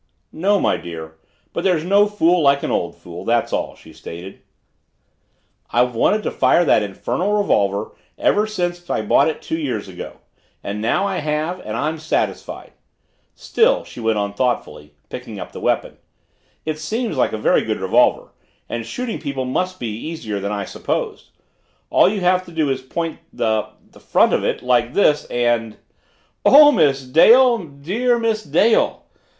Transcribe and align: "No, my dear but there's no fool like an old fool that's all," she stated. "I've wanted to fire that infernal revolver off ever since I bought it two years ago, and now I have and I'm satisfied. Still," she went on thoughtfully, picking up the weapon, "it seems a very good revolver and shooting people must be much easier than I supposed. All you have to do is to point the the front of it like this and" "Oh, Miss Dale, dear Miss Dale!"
"No, 0.33 0.59
my 0.59 0.77
dear 0.77 1.13
but 1.53 1.63
there's 1.63 1.83
no 1.83 2.07
fool 2.07 2.41
like 2.41 2.63
an 2.63 2.71
old 2.71 2.95
fool 2.95 3.23
that's 3.23 3.53
all," 3.53 3.75
she 3.75 3.93
stated. 3.93 4.41
"I've 5.69 5.93
wanted 5.93 6.23
to 6.23 6.31
fire 6.31 6.65
that 6.65 6.81
infernal 6.81 7.33
revolver 7.33 7.85
off 7.85 7.91
ever 8.17 8.47
since 8.47 8.89
I 8.89 9.03
bought 9.03 9.27
it 9.27 9.43
two 9.43 9.59
years 9.59 9.87
ago, 9.87 10.13
and 10.63 10.81
now 10.81 11.05
I 11.05 11.17
have 11.17 11.59
and 11.63 11.77
I'm 11.77 11.99
satisfied. 11.99 12.71
Still," 13.35 13.83
she 13.83 13.99
went 13.99 14.17
on 14.17 14.33
thoughtfully, 14.33 14.95
picking 15.09 15.39
up 15.39 15.51
the 15.51 15.59
weapon, 15.59 15.97
"it 16.65 16.79
seems 16.79 17.15
a 17.15 17.37
very 17.37 17.61
good 17.61 17.79
revolver 17.79 18.31
and 18.67 18.83
shooting 18.87 19.19
people 19.19 19.45
must 19.45 19.79
be 19.79 19.91
much 19.93 20.01
easier 20.01 20.39
than 20.39 20.51
I 20.51 20.65
supposed. 20.65 21.29
All 21.91 22.09
you 22.09 22.21
have 22.21 22.43
to 22.45 22.51
do 22.51 22.71
is 22.71 22.81
to 22.81 22.87
point 22.87 23.19
the 23.31 23.67
the 23.91 23.99
front 23.99 24.33
of 24.33 24.43
it 24.43 24.63
like 24.63 24.93
this 24.95 25.25
and" 25.25 25.77
"Oh, 26.43 26.71
Miss 26.71 27.03
Dale, 27.03 27.59
dear 27.59 28.17
Miss 28.17 28.43
Dale!" 28.43 29.03